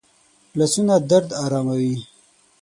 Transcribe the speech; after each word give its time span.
لاسونه 0.57 0.95
درد 1.09 1.29
آراموي 1.43 1.93